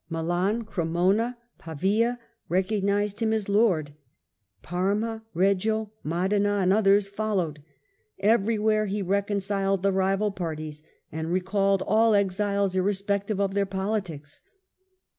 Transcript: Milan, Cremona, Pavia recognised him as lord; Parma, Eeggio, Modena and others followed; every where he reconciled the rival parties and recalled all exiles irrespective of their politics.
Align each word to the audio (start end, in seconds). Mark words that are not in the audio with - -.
Milan, 0.09 0.63
Cremona, 0.63 1.37
Pavia 1.59 2.17
recognised 2.49 3.19
him 3.19 3.31
as 3.31 3.47
lord; 3.47 3.93
Parma, 4.63 5.23
Eeggio, 5.35 5.91
Modena 6.03 6.53
and 6.53 6.73
others 6.73 7.07
followed; 7.07 7.61
every 8.17 8.57
where 8.57 8.87
he 8.87 9.03
reconciled 9.03 9.83
the 9.83 9.91
rival 9.93 10.31
parties 10.31 10.81
and 11.11 11.31
recalled 11.31 11.83
all 11.85 12.15
exiles 12.15 12.75
irrespective 12.75 13.39
of 13.39 13.53
their 13.53 13.67
politics. 13.67 14.41